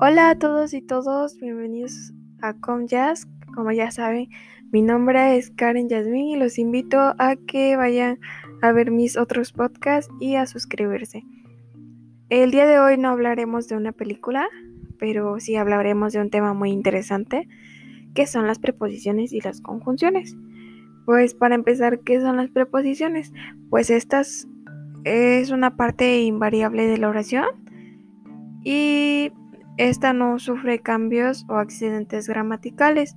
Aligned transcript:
Hola 0.00 0.30
a 0.30 0.34
todos 0.36 0.74
y 0.74 0.82
todos, 0.82 1.38
bienvenidos 1.38 2.12
a 2.42 2.54
ComJazz. 2.54 3.28
Como 3.54 3.70
ya 3.70 3.92
saben, 3.92 4.28
mi 4.72 4.82
nombre 4.82 5.36
es 5.36 5.52
Karen 5.52 5.88
Yasmin 5.88 6.30
y 6.30 6.36
los 6.36 6.58
invito 6.58 6.98
a 6.98 7.36
que 7.46 7.76
vayan 7.76 8.18
a 8.60 8.72
ver 8.72 8.90
mis 8.90 9.16
otros 9.16 9.52
podcasts 9.52 10.12
y 10.18 10.34
a 10.34 10.46
suscribirse. 10.46 11.22
El 12.28 12.50
día 12.50 12.66
de 12.66 12.80
hoy 12.80 12.98
no 12.98 13.10
hablaremos 13.10 13.68
de 13.68 13.76
una 13.76 13.92
película, 13.92 14.48
pero 14.98 15.38
sí 15.38 15.54
hablaremos 15.54 16.12
de 16.12 16.22
un 16.22 16.30
tema 16.30 16.54
muy 16.54 16.72
interesante, 16.72 17.46
que 18.14 18.26
son 18.26 18.48
las 18.48 18.58
preposiciones 18.58 19.32
y 19.32 19.40
las 19.42 19.60
conjunciones. 19.60 20.36
Pues 21.06 21.34
para 21.34 21.54
empezar, 21.54 22.00
¿qué 22.00 22.20
son 22.20 22.36
las 22.36 22.50
preposiciones? 22.50 23.32
Pues 23.70 23.90
estas 23.90 24.48
es 25.04 25.52
una 25.52 25.76
parte 25.76 26.20
invariable 26.22 26.88
de 26.88 26.98
la 26.98 27.08
oración 27.08 27.46
y 28.64 29.30
esta 29.76 30.12
no 30.12 30.38
sufre 30.38 30.78
cambios 30.78 31.44
o 31.48 31.56
accidentes 31.56 32.28
gramaticales. 32.28 33.16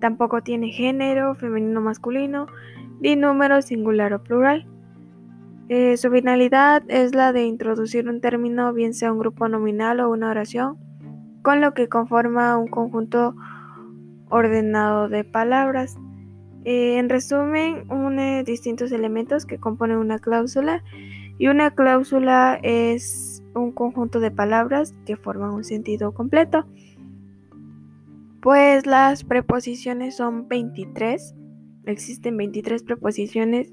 Tampoco 0.00 0.42
tiene 0.42 0.70
género, 0.70 1.34
femenino 1.34 1.80
masculino, 1.80 2.46
ni 3.00 3.16
número 3.16 3.62
singular 3.62 4.12
o 4.12 4.22
plural. 4.22 4.66
Eh, 5.68 5.96
su 5.96 6.10
finalidad 6.10 6.82
es 6.88 7.14
la 7.14 7.32
de 7.32 7.44
introducir 7.44 8.08
un 8.08 8.20
término, 8.20 8.72
bien 8.72 8.94
sea 8.94 9.12
un 9.12 9.18
grupo 9.18 9.48
nominal 9.48 10.00
o 10.00 10.10
una 10.10 10.30
oración, 10.30 10.78
con 11.42 11.60
lo 11.60 11.74
que 11.74 11.88
conforma 11.88 12.56
un 12.56 12.68
conjunto 12.68 13.34
ordenado 14.30 15.08
de 15.08 15.24
palabras. 15.24 15.96
Eh, 16.64 16.98
en 16.98 17.08
resumen, 17.08 17.90
une 17.90 18.44
distintos 18.44 18.92
elementos 18.92 19.46
que 19.46 19.58
componen 19.58 19.98
una 19.98 20.18
cláusula 20.18 20.82
y 21.38 21.46
una 21.46 21.70
cláusula 21.70 22.58
es 22.62 23.42
un 23.54 23.72
conjunto 23.72 24.20
de 24.20 24.30
palabras 24.30 24.94
que 25.06 25.16
forman 25.16 25.50
un 25.50 25.64
sentido 25.64 26.12
completo. 26.12 26.66
Pues 28.40 28.86
las 28.86 29.24
preposiciones 29.24 30.16
son 30.16 30.48
23. 30.48 31.34
Existen 31.86 32.36
23 32.36 32.82
preposiciones 32.82 33.72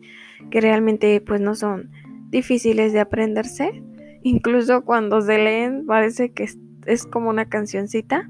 que 0.52 0.62
realmente 0.62 1.20
pues 1.22 1.42
no 1.42 1.56
son 1.56 1.90
difíciles 2.30 2.94
de 2.94 3.00
aprenderse. 3.00 3.84
Incluso 4.22 4.84
cuando 4.84 5.22
se 5.22 5.38
leen 5.38 5.86
parece 5.86 6.32
que 6.32 6.48
es, 6.86 7.06
como 7.06 7.30
una 7.30 7.46
cancioncita. 7.46 8.30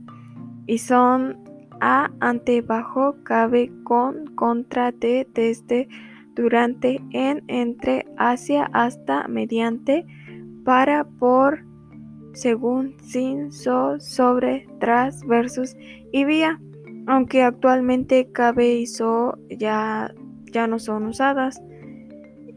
Y 0.65 0.79
son 0.79 1.37
a, 1.81 2.09
ante, 2.21 2.61
bajo, 2.61 3.17
cabe, 3.23 3.71
con, 3.83 4.33
contra, 4.35 4.91
de, 4.91 5.27
desde, 5.33 5.87
durante, 6.35 7.01
en, 7.11 7.43
entre, 7.47 8.05
hacia, 8.17 8.65
hasta, 8.73 9.27
mediante, 9.27 10.05
para, 10.63 11.05
por, 11.05 11.65
según, 12.33 12.95
sin, 13.01 13.51
so, 13.51 13.99
sobre, 13.99 14.67
tras, 14.79 15.25
versus 15.25 15.75
y 16.11 16.25
vía, 16.25 16.59
aunque 17.07 17.43
actualmente 17.43 18.29
cabe 18.31 18.75
y 18.75 18.87
so 18.87 19.37
ya, 19.49 20.13
ya 20.51 20.67
no 20.67 20.79
son 20.79 21.05
usadas. 21.05 21.61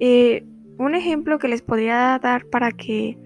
Eh, 0.00 0.44
un 0.78 0.94
ejemplo 0.94 1.38
que 1.38 1.48
les 1.48 1.62
podría 1.62 2.18
dar 2.22 2.46
para 2.46 2.72
que 2.72 3.18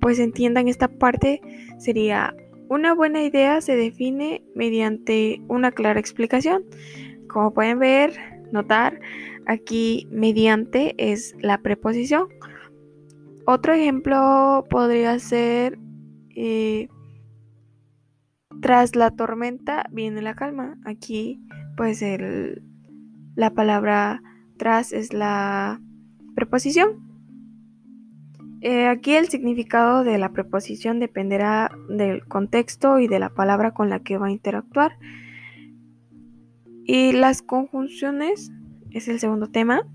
pues 0.00 0.18
entiendan 0.18 0.66
esta 0.66 0.88
parte 0.88 1.40
sería 1.78 2.34
una 2.70 2.94
buena 2.94 3.22
idea 3.24 3.60
se 3.60 3.74
define 3.74 4.44
mediante 4.54 5.42
una 5.48 5.72
clara 5.72 5.98
explicación. 5.98 6.64
Como 7.28 7.52
pueden 7.52 7.80
ver, 7.80 8.12
notar, 8.52 9.00
aquí 9.46 10.06
mediante 10.10 10.94
es 10.98 11.34
la 11.40 11.58
preposición. 11.58 12.28
Otro 13.46 13.72
ejemplo 13.72 14.64
podría 14.70 15.18
ser, 15.18 15.78
eh, 16.36 16.88
tras 18.60 18.94
la 18.94 19.10
tormenta 19.10 19.86
viene 19.90 20.22
la 20.22 20.34
calma. 20.34 20.76
Aquí, 20.84 21.40
pues, 21.76 22.02
el, 22.02 22.62
la 23.34 23.50
palabra 23.50 24.22
tras 24.56 24.92
es 24.92 25.12
la 25.12 25.80
preposición. 26.34 27.10
Eh, 28.62 28.86
aquí 28.86 29.14
el 29.14 29.28
significado 29.28 30.04
de 30.04 30.18
la 30.18 30.32
preposición 30.32 31.00
dependerá 31.00 31.70
del 31.88 32.26
contexto 32.26 32.98
y 32.98 33.08
de 33.08 33.18
la 33.18 33.30
palabra 33.30 33.72
con 33.72 33.88
la 33.88 34.00
que 34.00 34.18
va 34.18 34.26
a 34.26 34.30
interactuar. 34.30 34.92
Y 36.92 37.12
las 37.12 37.40
conjunciones 37.40 38.50
es 38.90 39.06
el 39.06 39.20
segundo 39.20 39.46
tema 39.46 39.86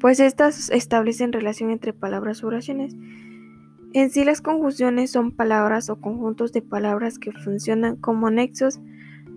pues 0.00 0.18
estas 0.18 0.70
establecen 0.70 1.30
relación 1.30 1.70
entre 1.70 1.92
palabras 1.92 2.42
o 2.42 2.46
oraciones. 2.46 2.96
En 3.92 4.08
sí 4.08 4.24
las 4.24 4.40
conjunciones 4.40 5.10
son 5.10 5.30
palabras 5.30 5.90
o 5.90 6.00
conjuntos 6.00 6.52
de 6.52 6.62
palabras 6.62 7.18
que 7.18 7.32
funcionan 7.32 7.96
como 7.96 8.30
nexos 8.30 8.80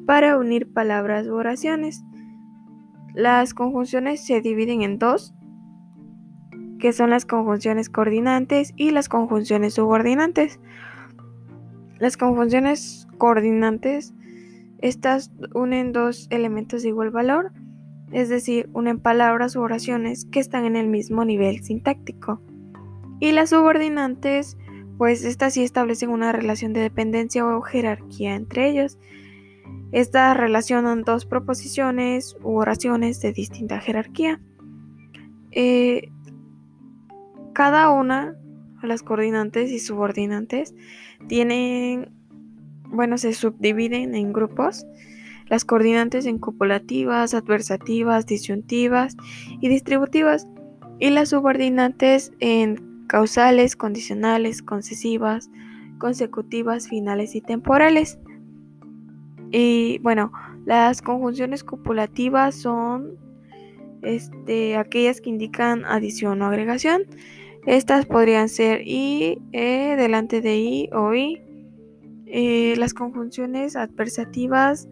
para 0.07 0.37
unir 0.37 0.71
palabras 0.71 1.27
u 1.27 1.35
oraciones. 1.35 2.01
Las 3.13 3.53
conjunciones 3.53 4.25
se 4.25 4.39
dividen 4.39 4.81
en 4.81 4.97
dos, 4.97 5.35
que 6.79 6.93
son 6.93 7.09
las 7.09 7.25
conjunciones 7.25 7.89
coordinantes 7.89 8.73
y 8.77 8.89
las 8.89 9.09
conjunciones 9.09 9.73
subordinantes. 9.75 10.61
Las 11.99 12.15
conjunciones 12.15 13.07
coordinantes, 13.19 14.15
estas 14.79 15.31
unen 15.53 15.91
dos 15.91 16.27
elementos 16.29 16.83
de 16.83 16.89
igual 16.89 17.11
valor 17.11 17.51
es 18.11 18.29
decir, 18.29 18.69
unen 18.73 18.99
palabras 18.99 19.55
u 19.55 19.61
oraciones 19.61 20.25
que 20.25 20.39
están 20.39 20.65
en 20.65 20.75
el 20.75 20.87
mismo 20.87 21.25
nivel 21.25 21.63
sintáctico. 21.63 22.41
Y 23.19 23.31
las 23.31 23.49
subordinantes, 23.49 24.57
pues 24.97 25.25
estas 25.25 25.53
sí 25.53 25.63
establecen 25.63 26.09
una 26.09 26.31
relación 26.31 26.73
de 26.73 26.81
dependencia 26.81 27.45
o 27.45 27.61
jerarquía 27.61 28.35
entre 28.35 28.69
ellos. 28.69 28.99
Estas 29.91 30.37
relacionan 30.37 31.03
dos 31.03 31.25
proposiciones 31.25 32.37
u 32.43 32.57
oraciones 32.57 33.21
de 33.21 33.33
distinta 33.33 33.79
jerarquía. 33.79 34.39
Eh, 35.51 36.09
cada 37.53 37.89
una, 37.89 38.35
las 38.83 39.01
coordinantes 39.01 39.71
y 39.71 39.79
subordinantes, 39.79 40.75
tienen, 41.27 42.11
bueno, 42.89 43.17
se 43.17 43.33
subdividen 43.33 44.15
en 44.15 44.33
grupos 44.33 44.85
las 45.47 45.65
coordinantes 45.65 46.25
en 46.25 46.39
copulativas, 46.39 47.33
adversativas, 47.33 48.25
disyuntivas 48.25 49.15
y 49.61 49.67
distributivas, 49.69 50.47
y 50.99 51.09
las 51.09 51.29
subordinantes 51.29 52.31
en 52.39 53.05
causales, 53.07 53.75
condicionales, 53.75 54.61
concesivas, 54.61 55.49
consecutivas, 55.99 56.87
finales 56.87 57.35
y 57.35 57.41
temporales. 57.41 58.17
Y 59.51 59.99
bueno, 59.99 60.31
las 60.65 61.01
conjunciones 61.01 61.63
copulativas 61.63 62.55
son 62.55 63.17
este, 64.01 64.77
aquellas 64.77 65.21
que 65.21 65.29
indican 65.29 65.85
adición 65.85 66.41
o 66.41 66.45
agregación. 66.45 67.03
Estas 67.65 68.05
podrían 68.05 68.49
ser 68.49 68.81
i, 68.85 69.39
e, 69.51 69.95
delante 69.97 70.41
de 70.41 70.57
i 70.57 70.89
o 70.93 71.13
i. 71.13 71.44
Eh, 72.25 72.75
las 72.77 72.93
conjunciones 72.93 73.75
adversativas 73.75 74.87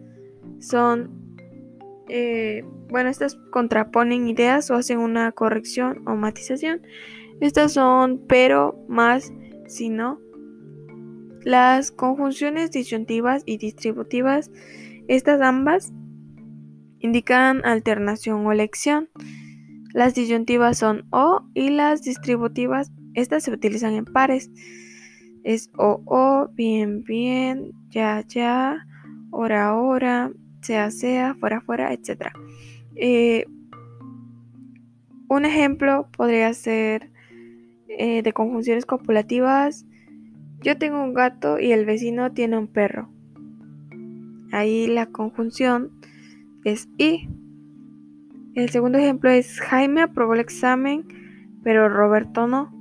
son, 0.60 1.36
eh, 2.08 2.64
bueno, 2.88 3.10
estas 3.10 3.36
contraponen 3.50 4.28
ideas 4.28 4.70
o 4.70 4.74
hacen 4.74 4.98
una 4.98 5.32
corrección 5.32 6.06
o 6.06 6.14
matización. 6.14 6.82
Estas 7.40 7.72
son 7.72 8.22
pero, 8.28 8.78
más, 8.88 9.32
si 9.66 9.88
no. 9.88 10.20
Las 11.42 11.90
conjunciones 11.90 12.70
disyuntivas 12.70 13.42
y 13.44 13.58
distributivas, 13.58 14.50
estas 15.08 15.42
ambas 15.42 15.92
indican 17.00 17.64
alternación 17.64 18.46
o 18.46 18.52
elección. 18.52 19.10
Las 19.92 20.14
disyuntivas 20.14 20.78
son 20.78 21.06
o 21.10 21.42
y 21.52 21.68
las 21.68 22.02
distributivas, 22.02 22.90
estas 23.14 23.42
se 23.44 23.52
utilizan 23.52 23.92
en 23.92 24.04
pares. 24.06 24.50
Es 25.44 25.70
o, 25.78 26.02
o, 26.06 26.48
bien, 26.54 27.04
bien, 27.04 27.72
ya, 27.90 28.24
ya, 28.26 28.86
hora, 29.30 29.74
hora, 29.76 30.32
sea, 30.62 30.90
sea, 30.90 31.34
fuera, 31.34 31.60
fuera, 31.60 31.92
etc. 31.92 32.32
Eh, 32.96 33.46
un 35.28 35.44
ejemplo 35.44 36.08
podría 36.16 36.52
ser 36.54 37.10
eh, 37.88 38.22
de 38.22 38.32
conjunciones 38.32 38.86
copulativas. 38.86 39.86
Yo 40.62 40.78
tengo 40.78 41.02
un 41.02 41.14
gato 41.14 41.58
y 41.58 41.72
el 41.72 41.84
vecino 41.84 42.32
tiene 42.32 42.58
un 42.58 42.66
perro. 42.66 43.08
Ahí 44.52 44.86
la 44.86 45.06
conjunción 45.06 45.90
es 46.64 46.88
y. 46.98 47.28
El 48.54 48.70
segundo 48.70 48.98
ejemplo 48.98 49.30
es 49.30 49.60
Jaime 49.60 50.02
aprobó 50.02 50.34
el 50.34 50.40
examen, 50.40 51.04
pero 51.62 51.88
Roberto 51.88 52.46
no. 52.46 52.72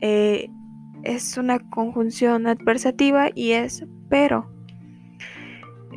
Eh, 0.00 0.50
es 1.02 1.36
una 1.36 1.58
conjunción 1.70 2.46
adversativa 2.46 3.30
y 3.34 3.52
es 3.52 3.84
pero. 4.08 4.50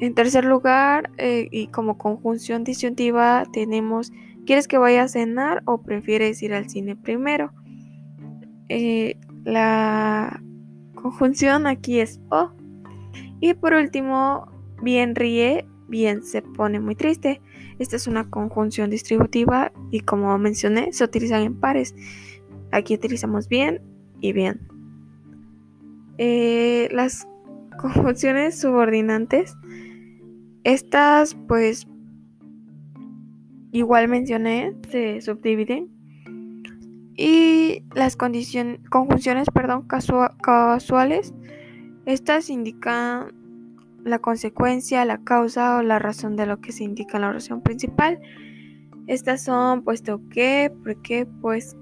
En 0.02 0.14
tercer 0.14 0.44
lugar, 0.44 1.10
eh, 1.18 1.48
y 1.52 1.68
como 1.68 1.98
conjunción 1.98 2.64
disyuntiva, 2.64 3.46
tenemos 3.54 4.12
¿quieres 4.46 4.68
que 4.68 4.78
vaya 4.78 5.04
a 5.04 5.08
cenar 5.08 5.64
o 5.66 5.82
prefieres 5.82 6.42
ir 6.42 6.54
al 6.54 6.70
cine 6.70 6.96
primero? 6.96 7.52
Eh, 8.70 9.18
la 9.44 10.42
conjunción 10.94 11.68
aquí 11.68 12.00
es 12.00 12.20
O. 12.30 12.52
Y 13.40 13.54
por 13.54 13.74
último, 13.74 14.48
bien 14.82 15.16
ríe, 15.16 15.66
bien 15.88 16.24
se 16.24 16.42
pone 16.42 16.80
muy 16.80 16.96
triste. 16.96 17.42
Esta 17.80 17.96
es 17.98 18.08
una 18.08 18.30
conjunción 18.30 18.90
distributiva 18.90 19.72
y 19.92 20.00
como 20.02 20.38
mencioné, 20.38 20.94
se 20.94 21.04
utilizan 21.04 21.44
en 21.44 21.60
pares. 21.60 21.94
Aquí 22.72 22.96
utilizamos 22.96 23.48
bien 23.48 23.82
y 24.22 24.34
bien. 24.34 24.75
Eh, 26.18 26.90
las 26.92 27.28
conjunciones 27.78 28.60
subordinantes, 28.60 29.56
estas 30.64 31.36
pues 31.48 31.88
igual 33.72 34.08
mencioné, 34.08 34.76
se 34.90 35.22
subdividen. 35.22 35.90
Y 37.18 37.84
las 37.94 38.18
conjunciones 38.18 39.48
perdón, 39.54 39.88
casuales, 39.88 41.34
estas 42.06 42.50
indican 42.50 43.34
la 44.04 44.20
consecuencia, 44.20 45.04
la 45.04 45.18
causa 45.24 45.78
o 45.78 45.82
la 45.82 45.98
razón 45.98 46.36
de 46.36 46.46
lo 46.46 46.62
que 46.62 46.72
se 46.72 46.84
indica 46.84 47.18
en 47.18 47.22
la 47.22 47.30
oración 47.30 47.62
principal. 47.62 48.20
Estas 49.08 49.44
son 49.44 49.84
puesto 49.84 50.22
que, 50.30 50.72
porque, 50.84 51.26
pues, 51.42 51.76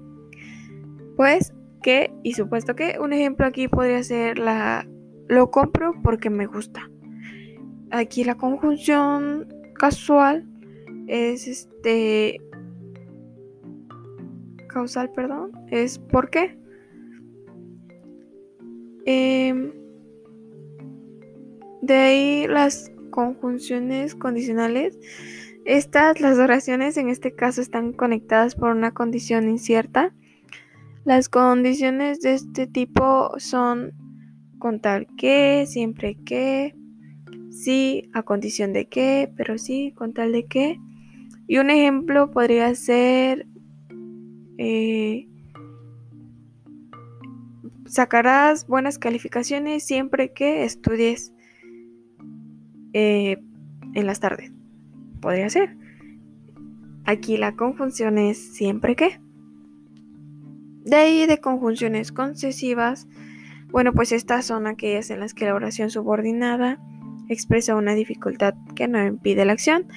pues, 1.16 1.52
que 1.84 2.10
y 2.22 2.32
supuesto 2.32 2.74
que. 2.74 2.98
Un 2.98 3.12
ejemplo 3.12 3.46
aquí 3.46 3.68
podría 3.68 4.02
ser 4.02 4.38
la 4.38 4.88
lo 5.28 5.50
compro 5.50 5.94
porque 6.02 6.30
me 6.30 6.46
gusta. 6.46 6.90
Aquí 7.90 8.24
la 8.24 8.36
conjunción 8.36 9.46
casual 9.74 10.48
es 11.06 11.46
este 11.46 12.40
causal, 14.68 15.12
perdón, 15.12 15.52
es 15.70 15.98
por 15.98 16.30
qué. 16.30 16.58
Em, 19.04 19.72
de 21.82 21.94
ahí 21.94 22.46
las 22.48 22.90
conjunciones 23.10 24.14
condicionales. 24.14 24.98
Estas, 25.66 26.20
las 26.20 26.38
oraciones 26.38 26.96
en 26.96 27.08
este 27.10 27.34
caso 27.34 27.60
están 27.60 27.92
conectadas 27.92 28.54
por 28.54 28.70
una 28.70 28.92
condición 28.92 29.48
incierta. 29.48 30.14
Las 31.04 31.28
condiciones 31.28 32.20
de 32.20 32.32
este 32.32 32.66
tipo 32.66 33.32
son 33.38 33.92
con 34.58 34.80
tal 34.80 35.06
que, 35.18 35.66
siempre 35.66 36.16
que, 36.24 36.74
sí, 37.50 38.08
a 38.14 38.22
condición 38.22 38.72
de 38.72 38.88
que, 38.88 39.30
pero 39.36 39.58
sí, 39.58 39.92
con 39.94 40.14
tal 40.14 40.32
de 40.32 40.46
que. 40.46 40.80
Y 41.46 41.58
un 41.58 41.68
ejemplo 41.68 42.30
podría 42.30 42.74
ser, 42.74 43.46
eh, 44.56 45.28
sacarás 47.84 48.66
buenas 48.66 48.98
calificaciones 48.98 49.84
siempre 49.84 50.32
que 50.32 50.64
estudies 50.64 51.34
eh, 52.94 53.36
en 53.92 54.06
las 54.06 54.20
tardes. 54.20 54.52
Podría 55.20 55.50
ser. 55.50 55.76
Aquí 57.04 57.36
la 57.36 57.56
conjunción 57.56 58.16
es 58.16 58.54
siempre 58.54 58.96
que. 58.96 59.23
De 60.84 60.96
ahí 60.96 61.26
de 61.26 61.38
conjunciones 61.38 62.12
concesivas, 62.12 63.08
bueno, 63.70 63.92
pues 63.92 64.12
estas 64.12 64.44
son 64.44 64.66
aquellas 64.66 65.10
en 65.10 65.20
las 65.20 65.34
que 65.34 65.46
la 65.46 65.54
oración 65.54 65.90
subordinada 65.90 66.78
expresa 67.28 67.74
una 67.74 67.94
dificultad 67.94 68.54
que 68.76 68.86
no 68.86 69.04
impide 69.04 69.44
la 69.44 69.54
acción. 69.54 69.88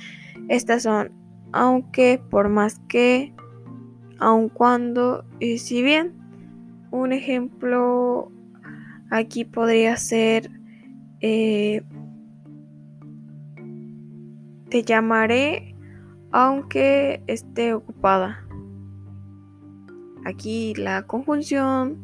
Estas 0.47 0.83
son 0.83 1.11
aunque, 1.51 2.21
por 2.29 2.49
más 2.49 2.79
que, 2.87 3.33
aun 4.19 4.49
cuando 4.49 5.25
y 5.39 5.59
si 5.59 5.83
bien. 5.83 6.13
Un 6.89 7.11
ejemplo 7.11 8.31
aquí 9.11 9.43
podría 9.43 9.97
ser 9.97 10.49
eh, 11.19 11.83
te 14.69 14.83
llamaré 14.83 15.75
aunque 16.31 17.21
esté 17.27 17.73
ocupada. 17.73 18.46
Aquí 20.27 20.73
la 20.75 21.03
conjunción 21.03 21.95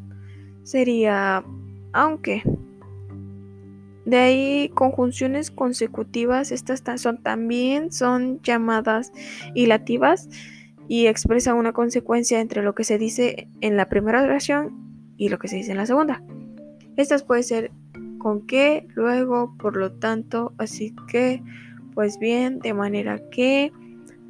sería 0.63 1.43
aunque. 1.91 2.41
De 4.05 4.17
ahí 4.17 4.71
conjunciones 4.73 5.51
consecutivas, 5.51 6.53
estas 6.53 7.01
son 7.01 7.21
también 7.21 7.91
son 7.91 8.41
llamadas 8.41 9.11
hilativas 9.55 10.29
y 10.87 11.07
expresan 11.07 11.57
una 11.57 11.73
consecuencia 11.73 12.39
entre 12.39 12.63
lo 12.63 12.73
que 12.73 12.85
se 12.85 12.97
dice 12.97 13.49
en 13.59 13.75
la 13.75 13.89
primera 13.89 14.23
oración 14.23 15.13
y 15.17 15.27
lo 15.27 15.37
que 15.37 15.49
se 15.49 15.57
dice 15.57 15.71
en 15.71 15.77
la 15.77 15.85
segunda. 15.85 16.23
Estas 16.95 17.23
pueden 17.23 17.43
ser 17.43 17.71
con 18.19 18.47
que, 18.47 18.87
luego, 18.95 19.53
por 19.57 19.75
lo 19.75 19.91
tanto, 19.91 20.53
así 20.57 20.95
que, 21.09 21.43
pues 21.93 22.19
bien, 22.19 22.59
de 22.59 22.73
manera 22.73 23.19
que, 23.31 23.73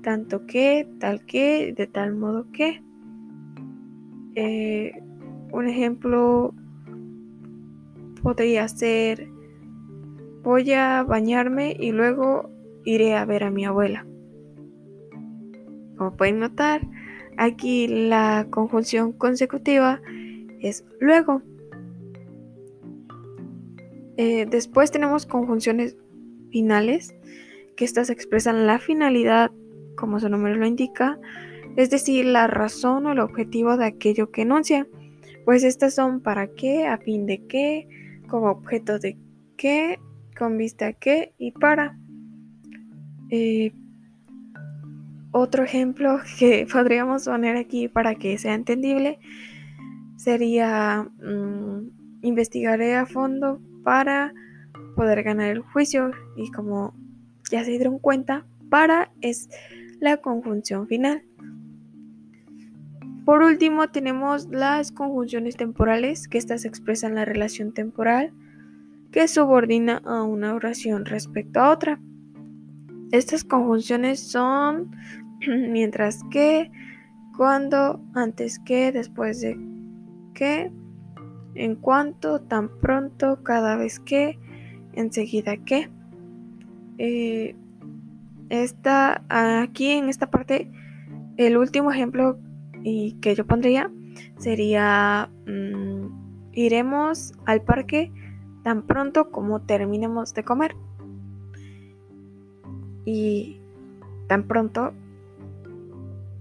tanto 0.02 0.48
que, 0.48 0.88
tal 1.00 1.24
que, 1.28 1.76
de 1.78 1.86
tal 1.86 2.16
modo 2.16 2.48
que. 2.52 2.82
Eh, 4.36 5.02
un 5.52 5.68
ejemplo 5.68 6.54
podría 8.22 8.68
ser 8.68 9.28
voy 10.44 10.74
a 10.74 11.04
bañarme 11.04 11.76
y 11.80 11.92
luego 11.92 12.50
iré 12.84 13.16
a 13.16 13.26
ver 13.26 13.44
a 13.44 13.52
mi 13.52 13.66
abuela. 13.66 14.06
Como 15.98 16.16
pueden 16.18 16.40
notar, 16.40 16.82
aquí 17.38 17.88
la 17.88 18.48
conjunción 18.50 19.14
consecutiva 19.14 20.02
es 20.60 20.86
luego. 21.00 21.42
Eh, 24.18 24.46
después 24.50 24.92
tenemos 24.92 25.26
conjunciones 25.26 25.98
finales 26.52 27.16
que 27.76 27.86
estas 27.86 28.10
expresan 28.10 28.68
la 28.68 28.80
finalidad, 28.80 29.52
como 29.96 30.20
su 30.20 30.30
nombre 30.30 30.56
lo 30.56 30.66
indica, 30.66 31.20
es 31.76 31.90
decir, 31.90 32.26
la 32.26 32.48
razón 32.48 33.06
o 33.06 33.12
el 33.12 33.20
objetivo 33.20 33.78
de 33.78 33.86
aquello 33.86 34.32
que 34.32 34.44
enuncia. 34.44 34.88
Pues 35.46 35.64
estas 35.64 35.96
son 35.96 36.22
para 36.22 36.48
qué, 36.48 36.88
a 36.88 36.98
fin 36.98 37.26
de 37.26 37.46
qué, 37.48 37.88
como 38.30 38.50
objeto 38.50 39.00
de 39.00 39.18
qué, 39.58 40.00
con 40.38 40.58
vista 40.58 40.88
a 40.88 40.94
qué 40.94 41.34
y 41.38 41.52
para. 41.52 41.98
Eh, 43.30 43.74
otro 45.32 45.64
ejemplo 45.64 46.20
que 46.40 46.68
podríamos 46.72 47.26
poner 47.26 47.58
aquí 47.58 47.88
para 47.88 48.16
que 48.16 48.38
sea 48.38 48.54
entendible 48.54 49.20
sería 50.16 51.10
mm, 51.22 51.90
investigaré 52.22 52.96
a 52.96 53.06
fondo 53.06 53.60
para 53.84 54.34
poder 54.96 55.24
ganar 55.24 55.50
el 55.50 55.60
juicio 55.60 56.12
y 56.38 56.52
como 56.52 56.94
ya 57.52 57.64
se 57.64 57.72
dieron 57.72 58.00
cuenta, 58.00 58.46
para 58.70 59.12
es 59.22 59.50
la 60.00 60.18
conjunción 60.18 60.88
final. 60.88 61.24
Por 63.26 63.42
último 63.42 63.88
tenemos 63.88 64.50
las 64.50 64.92
conjunciones 64.92 65.56
temporales, 65.56 66.28
que 66.28 66.38
estas 66.38 66.66
expresan 66.66 67.16
la 67.16 67.24
relación 67.24 67.74
temporal 67.74 68.34
que 69.14 69.28
subordina 69.28 70.02
a 70.06 70.24
una 70.24 70.56
oración 70.56 71.06
respecto 71.06 71.62
a 71.62 71.72
otra. 71.72 72.00
Estas 73.12 73.44
conjunciones 73.44 74.20
son 74.20 74.92
mientras 75.48 76.22
que, 76.32 76.72
cuando, 77.38 78.04
antes 78.16 78.60
que, 78.60 78.92
después 78.92 79.40
de 79.40 79.58
que, 80.34 80.72
en 81.54 81.76
cuanto, 81.76 82.42
tan 82.42 82.70
pronto, 82.80 83.44
cada 83.44 83.78
vez 83.78 84.00
que, 84.00 84.40
enseguida 84.94 85.58
que. 85.58 85.90
Eh, 86.98 87.56
aquí 89.30 89.92
en 89.92 90.10
esta 90.10 90.30
parte, 90.30 90.72
el 91.38 91.58
último 91.58 91.92
ejemplo 91.92 92.40
y 92.84 93.14
que 93.22 93.36
yo 93.36 93.46
pondría 93.46 93.92
sería 94.38 95.30
mm, 95.48 96.52
iremos 96.54 97.34
al 97.46 97.62
parque 97.62 98.12
tan 98.64 98.84
pronto 98.84 99.32
como 99.32 99.62
terminemos 99.62 100.34
de 100.34 100.44
comer. 100.44 100.76
Y 103.06 103.58
tan 104.28 104.48
pronto 104.48 104.94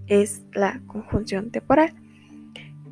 es 0.07 0.43
la 0.53 0.81
conjunción 0.87 1.51
temporal. 1.51 1.93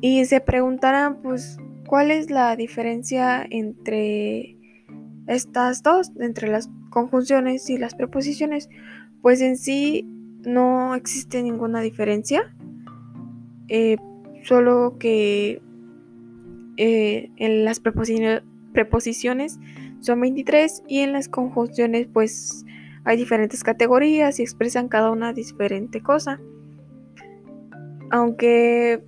Y 0.00 0.24
se 0.26 0.40
preguntarán, 0.40 1.22
pues, 1.22 1.58
¿cuál 1.86 2.10
es 2.10 2.30
la 2.30 2.56
diferencia 2.56 3.46
entre 3.48 4.58
estas 5.26 5.82
dos, 5.82 6.10
entre 6.18 6.48
las 6.48 6.68
conjunciones 6.90 7.70
y 7.70 7.78
las 7.78 7.94
preposiciones? 7.94 8.68
Pues 9.22 9.40
en 9.40 9.56
sí 9.56 10.06
no 10.44 10.94
existe 10.94 11.42
ninguna 11.42 11.80
diferencia. 11.80 12.54
Eh, 13.74 13.96
solo 14.42 14.98
que 14.98 15.62
eh, 16.76 17.30
en 17.36 17.64
las 17.64 17.80
preposiciones 17.80 19.58
son 20.00 20.20
23 20.20 20.82
y 20.86 20.98
en 20.98 21.14
las 21.14 21.30
conjunciones 21.30 22.06
pues 22.12 22.66
hay 23.04 23.16
diferentes 23.16 23.64
categorías 23.64 24.38
y 24.38 24.42
expresan 24.42 24.88
cada 24.88 25.10
una 25.10 25.32
diferente 25.32 26.02
cosa. 26.02 26.38
Aunque 28.10 29.02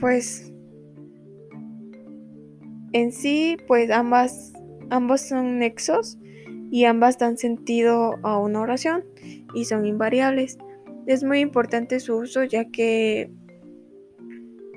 pues 0.00 0.50
En 2.94 3.12
sí, 3.12 3.58
pues 3.66 3.90
ambas, 3.90 4.54
ambos 4.88 5.20
son 5.20 5.58
nexos 5.58 6.18
y 6.70 6.86
ambas 6.86 7.18
dan 7.18 7.36
sentido 7.36 8.14
a 8.22 8.38
una 8.38 8.62
oración 8.62 9.04
y 9.54 9.66
son 9.66 9.84
invariables. 9.84 10.56
Es 11.06 11.24
muy 11.24 11.40
importante 11.40 12.00
su 12.00 12.16
uso 12.16 12.42
ya 12.44 12.70
que 12.70 13.30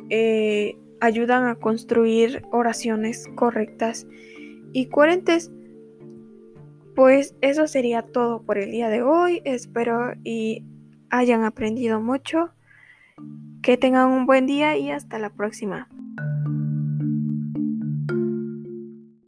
eh, 0.09 0.77
ayudan 0.99 1.47
a 1.47 1.55
construir 1.55 2.43
oraciones 2.51 3.27
correctas 3.35 4.07
y 4.73 4.87
coherentes. 4.87 5.51
Pues 6.95 7.35
eso 7.41 7.67
sería 7.67 8.01
todo 8.03 8.41
por 8.41 8.57
el 8.57 8.71
día 8.71 8.89
de 8.89 9.01
hoy. 9.01 9.41
Espero 9.45 10.13
y 10.23 10.63
hayan 11.09 11.43
aprendido 11.43 11.99
mucho. 11.99 12.51
Que 13.61 13.77
tengan 13.77 14.11
un 14.11 14.25
buen 14.25 14.45
día 14.45 14.77
y 14.77 14.91
hasta 14.91 15.17
la 15.17 15.29
próxima. 15.29 15.89